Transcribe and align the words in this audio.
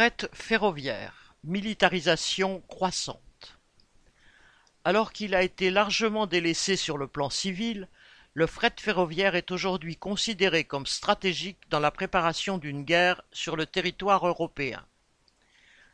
Fret 0.00 0.30
ferroviaire, 0.32 1.34
militarisation 1.44 2.62
croissante. 2.68 3.58
Alors 4.82 5.12
qu'il 5.12 5.34
a 5.34 5.42
été 5.42 5.70
largement 5.70 6.26
délaissé 6.26 6.76
sur 6.76 6.96
le 6.96 7.06
plan 7.06 7.28
civil, 7.28 7.86
le 8.32 8.46
fret 8.46 8.72
ferroviaire 8.78 9.34
est 9.34 9.50
aujourd'hui 9.50 9.96
considéré 9.96 10.64
comme 10.64 10.86
stratégique 10.86 11.58
dans 11.68 11.80
la 11.80 11.90
préparation 11.90 12.56
d'une 12.56 12.82
guerre 12.82 13.20
sur 13.30 13.56
le 13.56 13.66
territoire 13.66 14.26
européen. 14.26 14.82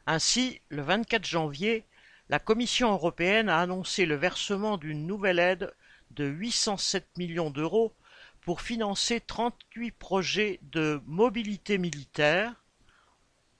Ainsi, 0.07 0.61
le 0.69 0.83
24 0.83 1.27
janvier, 1.27 1.85
la 2.29 2.39
Commission 2.39 2.93
européenne 2.93 3.49
a 3.49 3.59
annoncé 3.59 4.07
le 4.07 4.15
versement 4.15 4.77
d'une 4.77 5.05
nouvelle 5.05 5.41
aide 5.41 5.75
de 6.13 6.27
807 6.27 7.09
millions 7.19 7.51
d'euros 7.51 7.93
pour 8.41 8.61
financer 8.61 9.19
38 9.19 9.91
projets 9.91 10.61
de 10.63 11.03
mobilité 11.07 11.77
militaire, 11.77 12.55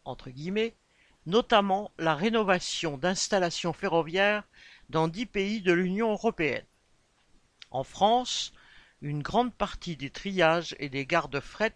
entre 0.07 0.31
guillemets, 0.31 0.75
notamment 1.27 1.91
la 1.99 2.15
rénovation 2.15 2.97
d'installations 2.99 3.73
ferroviaires 3.73 4.45
dans 4.89 5.09
dix 5.09 5.27
pays 5.27 5.61
de 5.61 5.73
l'Union 5.73 6.13
européenne. 6.13 6.65
En 7.71 7.85
France, 7.85 8.53
une 9.03 9.23
grande 9.23 9.53
partie 9.53 9.97
des 9.97 10.11
triages 10.11 10.75
et 10.79 10.89
des 10.89 11.05
gares 11.05 11.29
de 11.29 11.41
fret 11.41 11.75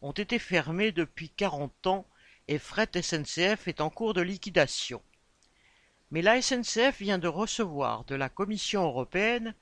ont 0.00 0.12
été 0.12 0.38
fermés 0.38 0.92
depuis 0.92 1.28
quarante 1.28 1.86
ans 1.86 2.06
et 2.48 2.58
Fret 2.58 2.90
SNCF 3.00 3.68
est 3.68 3.80
en 3.80 3.90
cours 3.90 4.14
de 4.14 4.20
liquidation. 4.20 5.02
Mais 6.10 6.22
la 6.22 6.42
SNCF 6.42 6.98
vient 6.98 7.18
de 7.18 7.28
recevoir 7.28 8.04
de 8.04 8.14
la 8.14 8.28
Commission 8.28 8.84
européenne 8.84 9.54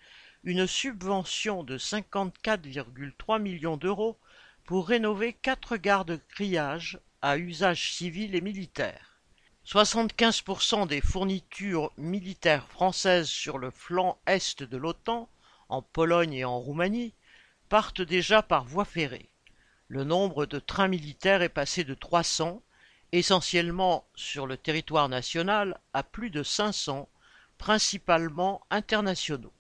une 0.43 0.67
subvention 0.67 1.63
de 1.63 1.77
54,3 1.77 3.41
millions 3.41 3.77
d'euros 3.77 4.19
pour 4.65 4.89
rénover 4.89 5.35
quatre 5.35 5.77
gares 5.77 6.07
de 6.07 6.19
triage 6.35 6.99
usage 7.23 7.93
civil 7.93 8.35
et 8.35 8.41
militaire. 8.41 9.21
75% 9.67 10.87
des 10.87 11.01
fournitures 11.01 11.93
militaires 11.97 12.67
françaises 12.67 13.29
sur 13.29 13.59
le 13.59 13.71
flanc 13.71 14.19
est 14.27 14.63
de 14.63 14.77
l'OTAN, 14.77 15.29
en 15.69 15.83
Pologne 15.83 16.33
et 16.33 16.45
en 16.45 16.59
Roumanie, 16.59 17.15
partent 17.69 18.03
déjà 18.03 18.43
par 18.43 18.65
voie 18.65 18.85
ferrée. 18.85 19.31
Le 19.89 20.05
nombre 20.05 20.47
de 20.47 20.59
trains 20.59 20.89
militaires 20.89 21.43
est 21.43 21.49
passé 21.49 21.85
de 21.85 21.95
300, 21.95 22.63
essentiellement 23.13 24.07
sur 24.15 24.47
le 24.47 24.57
territoire 24.57 25.09
national, 25.09 25.79
à 25.93 26.03
plus 26.03 26.31
de 26.31 26.43
500, 26.43 27.09
principalement 27.59 28.63
internationaux. 28.71 29.53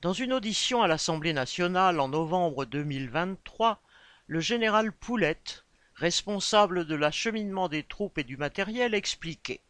Dans 0.00 0.12
une 0.14 0.32
audition 0.32 0.80
à 0.82 0.86
l'Assemblée 0.86 1.34
nationale 1.34 2.00
en 2.00 2.08
novembre 2.08 2.64
2023, 2.64 3.82
le 4.26 4.40
général 4.40 4.92
Poulette, 4.92 5.64
responsable 6.00 6.86
de 6.86 6.94
l'acheminement 6.94 7.68
des 7.68 7.82
troupes 7.82 8.16
et 8.16 8.24
du 8.24 8.38
matériel, 8.38 8.94
expliquait 8.94 9.60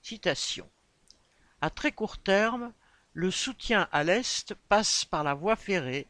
Citation. 0.00 0.70
À 1.60 1.70
très 1.70 1.90
court 1.90 2.18
terme, 2.18 2.72
le 3.14 3.32
soutien 3.32 3.88
à 3.90 4.04
l'Est 4.04 4.54
passe 4.68 5.04
par 5.04 5.24
la 5.24 5.34
voie 5.34 5.56
ferrée, 5.56 6.06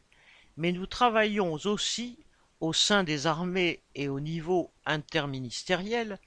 mais 0.57 0.71
nous 0.71 0.85
travaillons 0.85 1.53
aussi, 1.53 2.19
au 2.59 2.71
sein 2.71 3.03
des 3.03 3.25
armées 3.25 3.81
et 3.95 4.09
au 4.09 4.19
niveau 4.19 4.71
interministériel, 4.85 6.19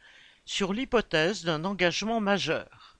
sur 0.44 0.72
l'hypothèse 0.72 1.44
d'un 1.44 1.65
engagement 1.65 2.20
majeur. 2.20 2.98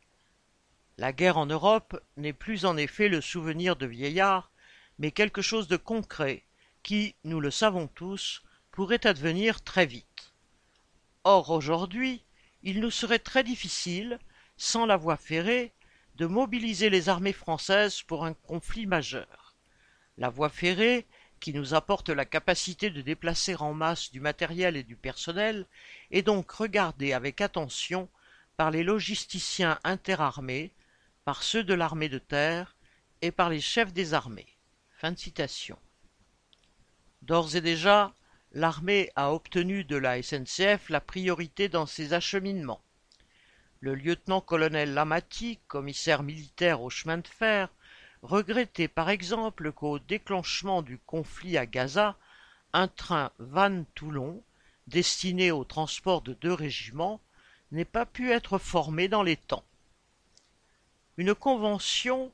La 0.97 1.13
guerre 1.13 1.39
en 1.39 1.47
Europe 1.47 2.01
n'est 2.17 2.33
plus 2.33 2.65
en 2.67 2.77
effet 2.77 3.09
le 3.09 3.21
souvenir 3.21 3.75
de 3.75 3.87
vieillards, 3.87 4.53
mais 5.01 5.11
quelque 5.11 5.43
chose 5.43 5.67
de 5.67 5.77
concret 5.77 6.45
qui, 6.85 7.17
nous 7.25 7.41
le 7.41 7.51
savons 7.51 7.89
tous, 7.89 8.45
pourrait 8.71 9.07
advenir 9.07 9.63
très 9.63 9.87
vite. 9.87 10.10
Or 11.25 11.51
aujourd'hui, 11.51 12.25
il 12.63 12.81
nous 12.81 12.91
serait 12.91 13.19
très 13.19 13.45
difficile, 13.45 14.19
sans 14.57 14.87
la 14.87 14.97
voie 14.97 15.17
ferrée, 15.17 15.73
de 16.17 16.27
mobiliser 16.27 16.91
les 16.91 17.09
armées 17.09 17.33
françaises 17.33 18.03
pour 18.03 18.25
un 18.25 18.35
conflit 18.35 18.87
majeur. 18.87 19.57
La 20.17 20.31
voie 20.31 20.49
ferrée, 20.49 21.07
qui 21.41 21.53
nous 21.55 21.75
apporte 21.75 22.11
la 22.11 22.25
capacité 22.25 22.91
de 22.91 23.01
déplacer 23.01 23.55
en 23.57 23.73
masse 23.73 24.11
du 24.11 24.21
matériel 24.21 24.77
et 24.77 24.83
du 24.83 24.97
personnel, 24.97 25.67
est 26.11 26.23
donc 26.23 26.51
regardée 26.51 27.13
avec 27.13 27.41
attention 27.41 28.09
par 28.57 28.71
les 28.71 28.83
logisticiens 28.83 29.79
interarmés, 29.85 30.73
par 31.25 31.43
ceux 31.43 31.65
de 31.65 31.75
l'armée 31.75 32.09
de 32.09 32.19
terre 32.19 32.77
et 33.23 33.31
par 33.31 33.49
les 33.49 33.61
chefs 33.61 33.93
des 33.93 34.15
armées. 34.15 34.59
Fin 34.99 35.17
citation. 35.17 35.79
D'ores 37.23 37.57
et 37.57 37.61
déjà, 37.63 38.15
l'armée 38.53 39.11
a 39.17 39.33
obtenu 39.33 39.85
de 39.85 39.97
la 39.97 40.23
SNCF 40.23 40.89
la 40.89 41.01
priorité 41.01 41.69
dans 41.69 41.87
ses 41.87 42.13
acheminements. 42.13 42.83
Le 43.81 43.95
lieutenant-colonel 43.95 44.93
Lamati, 44.93 45.59
commissaire 45.69 46.23
militaire 46.23 46.83
au 46.83 46.91
chemin 46.91 47.19
de 47.19 47.29
fer, 47.29 47.69
regrettait 48.23 48.89
par 48.89 49.09
exemple 49.09 49.73
qu'au 49.73 49.99
déclenchement 49.99 50.83
du 50.83 50.99
conflit 50.99 51.57
à 51.57 51.67
Gaza, 51.67 52.17
un 52.73 52.89
train 52.89 53.33
Vannes-Toulon, 53.39 54.43
destiné 54.87 55.51
au 55.51 55.65
transport 55.65 56.21
de 56.21 56.35
deux 56.35 56.53
régiments, 56.53 57.21
n'ait 57.73 57.85
pas 57.85 58.07
pu 58.07 58.31
être 58.33 58.59
formé 58.59 59.09
dans 59.09 59.23
les 59.23 59.37
temps. 59.37 59.65
Une 61.17 61.35
convention 61.35 62.33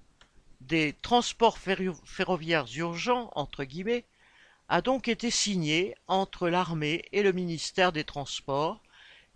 des 0.60 0.94
transports 1.03 1.59
ferroviaires 1.59 2.66
urgents 2.75 3.31
entre 3.34 3.65
a 4.69 4.82
donc 4.82 5.06
été 5.06 5.31
signée 5.31 5.94
entre 6.09 6.49
l'armée 6.49 7.04
et 7.12 7.22
le 7.22 7.32
ministère 7.32 7.93
des 7.93 8.04
Transports 8.04 8.82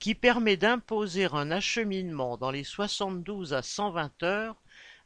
qui 0.00 0.14
permet 0.14 0.56
d'imposer 0.56 1.26
un 1.26 1.50
acheminement 1.50 2.36
dans 2.36 2.50
les 2.50 2.64
72 2.64 3.52
à 3.54 3.62
120 3.62 4.22
heures 4.22 4.56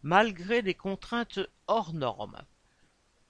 malgré 0.03 0.63
des 0.63 0.75
contraintes 0.75 1.41
hors 1.67 1.93
normes. 1.93 2.43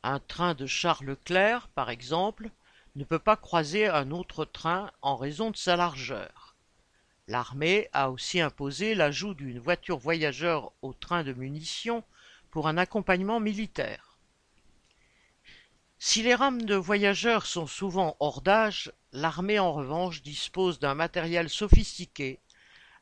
Un 0.03 0.21
train 0.21 0.55
de 0.55 0.67
Charles 0.67 1.07
Leclerc, 1.07 1.69
par 1.69 1.91
exemple, 1.91 2.51
ne 2.95 3.05
peut 3.05 3.19
pas 3.19 3.37
croiser 3.37 3.89
un 3.89 4.11
autre 4.11 4.45
train 4.45 4.91
en 5.03 5.17
raison 5.17 5.51
de 5.51 5.57
sa 5.57 5.77
largeur. 5.77 6.55
L'armée 7.27 7.89
a 7.93 8.11
aussi 8.11 8.41
imposé 8.41 8.95
l'ajout 8.95 9.35
d'une 9.35 9.59
voiture 9.59 9.99
voyageur 9.99 10.73
au 10.83 10.93
train 10.93 11.25
de 11.25 11.33
munitions 11.33 12.05
pour 12.51 12.69
un 12.69 12.77
accompagnement 12.77 13.41
militaire. 13.41 14.14
Si 16.07 16.23
les 16.23 16.35
rames 16.35 16.67
de 16.67 16.75
voyageurs 16.75 17.47
sont 17.47 17.67
souvent 17.67 18.15
hors 18.21 18.43
d'âge, 18.43 18.93
l'armée 19.13 19.59
en 19.59 19.73
revanche 19.73 20.21
dispose 20.21 20.79
d'un 20.79 20.93
matériel 20.93 21.49
sophistiqué 21.49 22.41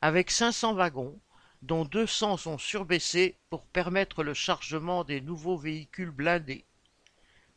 avec 0.01 0.31
500 0.31 0.75
wagons, 0.75 1.19
dont 1.63 1.85
200 1.85 2.37
sont 2.37 2.59
surbaissés 2.59 3.37
pour 3.51 3.67
permettre 3.67 4.23
le 4.23 4.35
chargement 4.35 5.03
des 5.03 5.21
nouveaux 5.21 5.57
véhicules 5.57 6.13
blindés. 6.13 6.65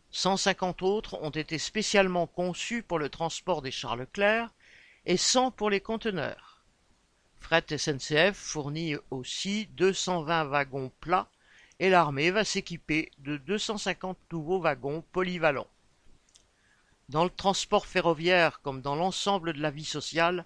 150 0.10 0.82
autres 0.82 1.22
ont 1.22 1.30
été 1.30 1.60
spécialement 1.60 2.26
conçus 2.26 2.82
pour 2.82 2.98
le 2.98 3.10
transport 3.10 3.62
des 3.62 3.70
chars 3.70 3.98
Leclerc 3.98 4.50
et 5.06 5.16
100 5.16 5.52
pour 5.52 5.70
les 5.70 5.80
conteneurs. 5.80 6.64
Fret 7.40 7.66
SNCF 7.78 8.36
fournit 8.36 8.96
aussi 9.12 9.68
220 9.74 10.46
wagons 10.46 10.92
plats 11.02 11.30
et 11.80 11.90
l'armée 11.90 12.32
va 12.32 12.44
s'équiper 12.46 13.12
de 13.20 13.38
250 13.38 14.18
nouveaux 14.32 14.60
wagons 14.60 15.04
polyvalents. 15.12 15.68
Dans 17.10 17.24
le 17.24 17.30
transport 17.30 17.86
ferroviaire 17.86 18.62
comme 18.62 18.82
dans 18.82 18.96
l'ensemble 18.96 19.54
de 19.54 19.62
la 19.62 19.72
vie 19.72 19.86
sociale, 19.86 20.46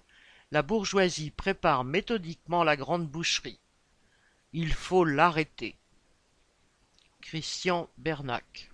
la 0.50 0.62
bourgeoisie 0.62 1.30
prépare 1.30 1.84
méthodiquement 1.84 2.64
la 2.64 2.76
grande 2.76 3.06
boucherie. 3.06 3.60
Il 4.52 4.72
faut 4.72 5.04
l'arrêter. 5.04 5.76
Christian 7.20 7.88
Bernac 7.98 8.69